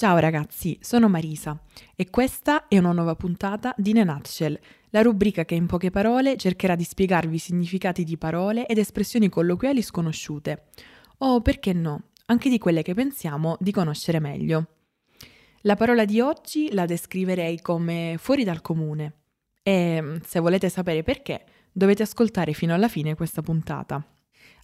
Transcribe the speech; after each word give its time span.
Ciao 0.00 0.16
ragazzi, 0.16 0.78
sono 0.80 1.10
Marisa 1.10 1.60
e 1.94 2.08
questa 2.08 2.68
è 2.68 2.78
una 2.78 2.92
nuova 2.92 3.14
puntata 3.16 3.74
di 3.76 3.92
a 3.98 4.04
Nutshell, 4.04 4.58
la 4.88 5.02
rubrica 5.02 5.44
che 5.44 5.54
in 5.54 5.66
poche 5.66 5.90
parole 5.90 6.38
cercherà 6.38 6.74
di 6.74 6.84
spiegarvi 6.84 7.36
significati 7.36 8.02
di 8.02 8.16
parole 8.16 8.64
ed 8.64 8.78
espressioni 8.78 9.28
colloquiali 9.28 9.82
sconosciute, 9.82 10.68
o 11.18 11.42
perché 11.42 11.74
no, 11.74 12.04
anche 12.24 12.48
di 12.48 12.56
quelle 12.56 12.80
che 12.80 12.94
pensiamo 12.94 13.58
di 13.60 13.72
conoscere 13.72 14.20
meglio. 14.20 14.68
La 15.64 15.76
parola 15.76 16.06
di 16.06 16.18
oggi 16.18 16.72
la 16.72 16.86
descriverei 16.86 17.60
come 17.60 18.14
fuori 18.18 18.42
dal 18.42 18.62
comune 18.62 19.16
e 19.62 20.18
se 20.24 20.40
volete 20.40 20.70
sapere 20.70 21.02
perché 21.02 21.44
dovete 21.70 22.04
ascoltare 22.04 22.54
fino 22.54 22.72
alla 22.72 22.88
fine 22.88 23.14
questa 23.14 23.42
puntata. 23.42 24.02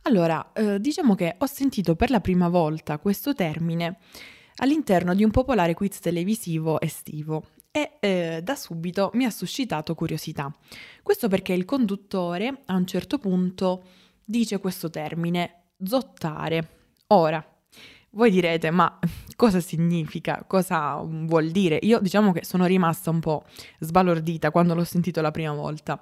Allora, 0.04 0.52
eh, 0.54 0.80
diciamo 0.80 1.14
che 1.14 1.34
ho 1.36 1.46
sentito 1.46 1.94
per 1.94 2.08
la 2.08 2.20
prima 2.20 2.48
volta 2.48 2.96
questo 2.96 3.34
termine 3.34 3.98
all'interno 4.56 5.14
di 5.14 5.24
un 5.24 5.30
popolare 5.30 5.74
quiz 5.74 5.98
televisivo 5.98 6.80
estivo 6.80 7.44
e 7.70 7.98
eh, 8.00 8.40
da 8.42 8.54
subito 8.54 9.10
mi 9.14 9.24
ha 9.24 9.30
suscitato 9.30 9.94
curiosità. 9.94 10.54
Questo 11.02 11.28
perché 11.28 11.52
il 11.52 11.64
conduttore 11.64 12.62
a 12.66 12.74
un 12.74 12.86
certo 12.86 13.18
punto 13.18 13.84
dice 14.24 14.58
questo 14.58 14.88
termine, 14.88 15.72
zottare. 15.82 16.68
Ora, 17.08 17.44
voi 18.10 18.30
direte, 18.30 18.70
ma 18.70 18.98
cosa 19.36 19.60
significa? 19.60 20.44
Cosa 20.46 21.02
vuol 21.02 21.50
dire? 21.50 21.78
Io 21.82 21.98
diciamo 22.00 22.32
che 22.32 22.44
sono 22.44 22.64
rimasta 22.64 23.10
un 23.10 23.20
po' 23.20 23.44
sbalordita 23.80 24.50
quando 24.50 24.74
l'ho 24.74 24.84
sentito 24.84 25.20
la 25.20 25.30
prima 25.30 25.52
volta. 25.52 26.00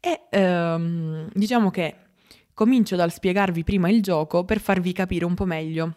E 0.00 0.22
ehm, 0.30 1.28
diciamo 1.32 1.70
che 1.70 1.96
comincio 2.54 2.96
dal 2.96 3.12
spiegarvi 3.12 3.64
prima 3.64 3.90
il 3.90 4.02
gioco 4.02 4.44
per 4.44 4.60
farvi 4.60 4.92
capire 4.92 5.24
un 5.24 5.34
po' 5.34 5.44
meglio 5.44 5.96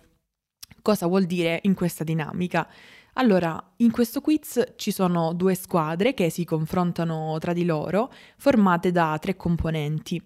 cosa 0.86 1.08
vuol 1.08 1.26
dire 1.26 1.62
in 1.64 1.74
questa 1.74 2.04
dinamica. 2.04 2.70
Allora, 3.14 3.72
in 3.78 3.90
questo 3.90 4.22
quiz 4.22 4.74
ci 4.76 4.92
sono 4.92 5.34
due 5.34 5.56
squadre 5.56 6.14
che 6.14 6.30
si 6.30 6.46
confrontano 6.46 7.38
tra 7.40 7.54
di 7.54 7.66
loro, 7.66 8.12
formate 8.38 8.92
da 8.92 9.18
tre 9.20 9.36
componenti. 9.36 10.22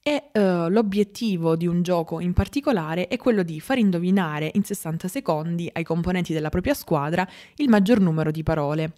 E 0.00 0.30
uh, 0.32 0.68
l'obiettivo 0.68 1.56
di 1.56 1.66
un 1.66 1.82
gioco 1.82 2.20
in 2.20 2.32
particolare 2.32 3.08
è 3.08 3.16
quello 3.16 3.42
di 3.42 3.58
far 3.58 3.78
indovinare 3.78 4.50
in 4.54 4.62
60 4.62 5.08
secondi 5.08 5.68
ai 5.72 5.82
componenti 5.82 6.32
della 6.32 6.50
propria 6.50 6.74
squadra 6.74 7.26
il 7.56 7.68
maggior 7.68 7.98
numero 7.98 8.30
di 8.30 8.44
parole. 8.44 8.92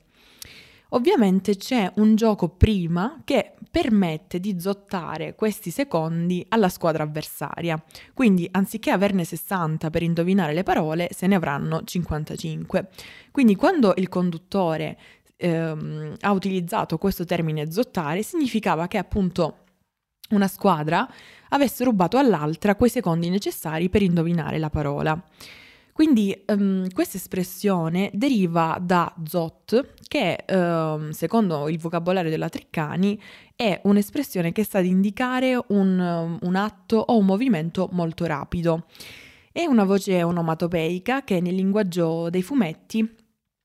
Ovviamente 0.90 1.56
c'è 1.56 1.90
un 1.96 2.14
gioco 2.14 2.48
prima 2.48 3.20
che 3.24 3.54
permette 3.70 4.38
di 4.38 4.60
zottare 4.60 5.34
questi 5.34 5.70
secondi 5.70 6.44
alla 6.48 6.68
squadra 6.68 7.02
avversaria. 7.02 7.82
Quindi 8.14 8.48
anziché 8.52 8.90
averne 8.90 9.24
60 9.24 9.90
per 9.90 10.02
indovinare 10.02 10.54
le 10.54 10.62
parole, 10.62 11.08
se 11.12 11.26
ne 11.26 11.34
avranno 11.34 11.82
55. 11.82 12.88
Quindi 13.32 13.56
quando 13.56 13.94
il 13.96 14.08
conduttore 14.08 14.96
ehm, 15.36 16.14
ha 16.20 16.30
utilizzato 16.32 16.98
questo 16.98 17.24
termine 17.24 17.70
zottare, 17.70 18.22
significava 18.22 18.86
che 18.86 18.98
appunto 18.98 19.58
una 20.30 20.48
squadra 20.48 21.08
avesse 21.50 21.84
rubato 21.84 22.18
all'altra 22.18 22.74
quei 22.74 22.90
secondi 22.90 23.28
necessari 23.28 23.88
per 23.88 24.02
indovinare 24.02 24.58
la 24.58 24.70
parola. 24.70 25.22
Quindi 25.96 26.44
um, 26.48 26.90
questa 26.92 27.16
espressione 27.16 28.10
deriva 28.12 28.76
da 28.78 29.14
zot, 29.24 29.94
che 30.06 30.44
um, 30.46 31.08
secondo 31.08 31.70
il 31.70 31.78
vocabolario 31.78 32.28
della 32.28 32.50
Treccani 32.50 33.18
è 33.56 33.80
un'espressione 33.84 34.52
che 34.52 34.62
sta 34.62 34.76
ad 34.76 34.84
indicare 34.84 35.58
un, 35.68 36.38
un 36.38 36.54
atto 36.54 36.98
o 36.98 37.16
un 37.16 37.24
movimento 37.24 37.88
molto 37.92 38.26
rapido. 38.26 38.84
È 39.50 39.64
una 39.64 39.84
voce 39.84 40.22
onomatopeica 40.22 41.24
che 41.24 41.40
nel 41.40 41.54
linguaggio 41.54 42.28
dei 42.28 42.42
fumetti 42.42 43.00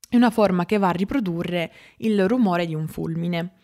è 0.07 0.15
una 0.15 0.29
forma 0.29 0.65
che 0.65 0.77
va 0.77 0.87
a 0.87 0.91
riprodurre 0.91 1.69
il 1.97 2.29
rumore 2.29 2.65
di 2.65 2.73
un 2.73 2.87
fulmine. 2.87 3.55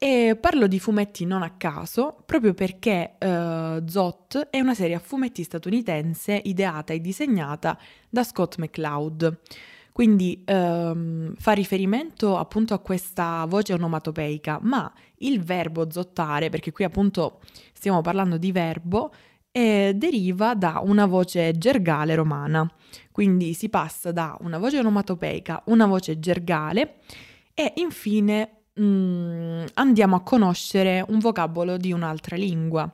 E 0.00 0.38
parlo 0.40 0.68
di 0.68 0.78
fumetti 0.78 1.24
non 1.24 1.42
a 1.42 1.56
caso, 1.56 2.22
proprio 2.24 2.54
perché 2.54 3.16
uh, 3.18 3.84
Zot 3.84 4.46
è 4.48 4.60
una 4.60 4.74
serie 4.74 4.94
a 4.94 5.00
fumetti 5.00 5.42
statunitense 5.42 6.40
ideata 6.44 6.92
e 6.92 7.00
disegnata 7.00 7.76
da 8.08 8.22
Scott 8.22 8.58
McCloud. 8.58 9.40
Quindi 9.90 10.44
um, 10.46 11.34
fa 11.36 11.50
riferimento 11.50 12.36
appunto 12.36 12.74
a 12.74 12.78
questa 12.78 13.44
voce 13.48 13.72
onomatopeica, 13.72 14.60
ma 14.62 14.88
il 15.16 15.42
verbo 15.42 15.90
zottare, 15.90 16.48
perché 16.48 16.70
qui 16.70 16.84
appunto 16.84 17.40
stiamo 17.72 18.00
parlando 18.00 18.38
di 18.38 18.52
verbo, 18.52 19.12
eh, 19.50 19.94
deriva 19.96 20.54
da 20.54 20.80
una 20.84 21.06
voce 21.06 21.58
gergale 21.58 22.14
romana. 22.14 22.70
Quindi 23.10 23.52
si 23.52 23.68
passa 23.68 24.12
da 24.12 24.36
una 24.42 24.58
voce 24.58 24.78
onomatopeica, 24.78 25.64
una 25.66 25.86
voce 25.86 26.20
gergale 26.20 26.98
e 27.52 27.72
infine 27.78 28.57
mm, 28.80 29.64
andiamo 29.74 30.16
a 30.16 30.22
conoscere 30.22 31.04
un 31.08 31.18
vocabolo 31.18 31.76
di 31.76 31.92
un'altra 31.92 32.36
lingua, 32.36 32.90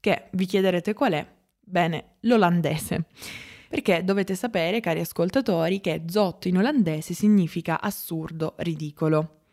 che 0.00 0.28
vi 0.32 0.46
chiederete 0.46 0.94
qual 0.94 1.12
è? 1.12 1.26
Bene, 1.60 2.16
l'olandese. 2.20 3.06
Perché 3.68 4.04
dovete 4.04 4.34
sapere, 4.34 4.80
cari 4.80 5.00
ascoltatori, 5.00 5.80
che 5.80 6.02
zotto 6.06 6.48
in 6.48 6.58
olandese 6.58 7.14
significa 7.14 7.80
assurdo, 7.80 8.54
ridicolo. 8.58 9.45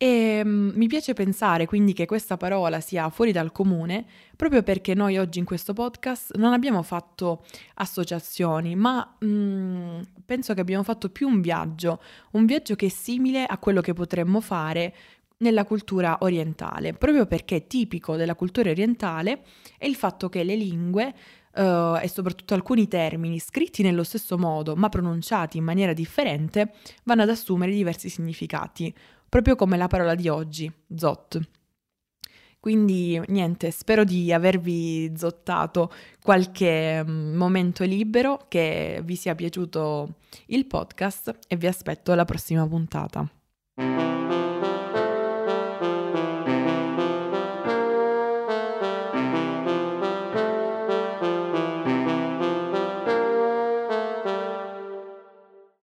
E 0.00 0.42
um, 0.44 0.70
mi 0.76 0.86
piace 0.86 1.12
pensare 1.12 1.66
quindi 1.66 1.92
che 1.92 2.06
questa 2.06 2.36
parola 2.36 2.78
sia 2.78 3.10
fuori 3.10 3.32
dal 3.32 3.50
comune 3.50 4.06
proprio 4.36 4.62
perché 4.62 4.94
noi 4.94 5.18
oggi 5.18 5.40
in 5.40 5.44
questo 5.44 5.72
podcast 5.72 6.36
non 6.36 6.52
abbiamo 6.52 6.82
fatto 6.82 7.44
associazioni, 7.74 8.76
ma 8.76 9.16
um, 9.22 10.00
penso 10.24 10.54
che 10.54 10.60
abbiamo 10.60 10.84
fatto 10.84 11.10
più 11.10 11.26
un 11.26 11.40
viaggio, 11.40 12.00
un 12.32 12.46
viaggio 12.46 12.76
che 12.76 12.86
è 12.86 12.90
simile 12.90 13.44
a 13.44 13.58
quello 13.58 13.80
che 13.80 13.92
potremmo 13.92 14.40
fare 14.40 14.94
nella 15.38 15.64
cultura 15.64 16.18
orientale, 16.20 16.92
proprio 16.92 17.26
perché 17.26 17.66
tipico 17.66 18.14
della 18.14 18.36
cultura 18.36 18.70
orientale 18.70 19.42
è 19.78 19.86
il 19.86 19.96
fatto 19.96 20.28
che 20.28 20.44
le 20.44 20.54
lingue 20.54 21.12
uh, 21.54 21.96
e 22.00 22.08
soprattutto 22.08 22.54
alcuni 22.54 22.86
termini 22.86 23.40
scritti 23.40 23.82
nello 23.82 24.04
stesso 24.04 24.38
modo 24.38 24.76
ma 24.76 24.88
pronunciati 24.88 25.58
in 25.58 25.64
maniera 25.64 25.92
differente 25.92 26.72
vanno 27.04 27.22
ad 27.22 27.30
assumere 27.30 27.72
diversi 27.72 28.08
significati 28.08 28.94
proprio 29.28 29.56
come 29.56 29.76
la 29.76 29.86
parola 29.86 30.14
di 30.14 30.28
oggi, 30.28 30.70
zot. 30.94 31.40
Quindi 32.60 33.20
niente, 33.28 33.70
spero 33.70 34.02
di 34.04 34.32
avervi 34.32 35.12
zottato 35.16 35.92
qualche 36.22 37.04
mm, 37.04 37.36
momento 37.36 37.84
libero, 37.84 38.46
che 38.48 39.00
vi 39.04 39.14
sia 39.14 39.34
piaciuto 39.34 40.16
il 40.46 40.66
podcast 40.66 41.38
e 41.46 41.56
vi 41.56 41.66
aspetto 41.66 42.10
alla 42.10 42.24
prossima 42.24 42.66
puntata. 42.66 43.28